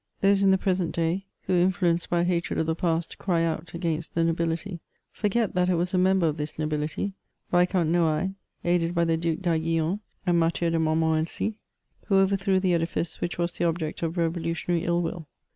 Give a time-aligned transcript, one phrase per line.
[0.21, 3.75] Those in the present day, who, influenced by a hatred of the past, cry out
[3.75, 4.79] against the nobility,
[5.11, 7.13] forget that it was a member of this nobility,
[7.51, 8.33] Viscount Noailles,
[8.65, 11.53] aided by the Due d'Aiguilion and Mathieu de Montmorency,
[12.07, 15.27] who overthrew the edifice which was the object of revolutionary ill will.